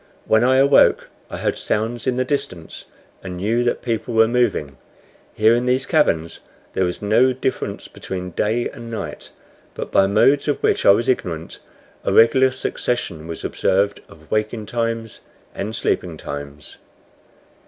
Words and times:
When 0.25 0.43
I 0.43 0.57
awoke 0.57 1.09
I 1.29 1.37
heard 1.37 1.59
sounds 1.59 2.07
in 2.07 2.15
the 2.15 2.25
distance, 2.25 2.85
and 3.21 3.37
knew 3.37 3.63
that 3.63 3.83
people 3.83 4.15
were 4.15 4.27
moving. 4.27 4.77
Here 5.35 5.53
in 5.53 5.67
these 5.67 5.85
caverns 5.85 6.39
there 6.73 6.85
was 6.85 7.03
no 7.03 7.33
difference 7.33 7.87
between 7.87 8.31
day 8.31 8.67
and 8.67 8.89
night, 8.89 9.29
but, 9.75 9.91
by 9.91 10.07
modes 10.07 10.47
of 10.47 10.57
which 10.63 10.87
I 10.87 10.89
was 10.89 11.07
ignorant, 11.07 11.59
a 12.03 12.11
regular 12.11 12.49
succession 12.49 13.27
was 13.27 13.45
observed 13.45 14.01
of 14.09 14.31
waking 14.31 14.65
times 14.65 15.19
and 15.53 15.75
sleeping 15.75 16.17
times. 16.17 16.77